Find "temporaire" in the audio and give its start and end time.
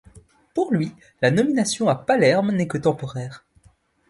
2.79-3.45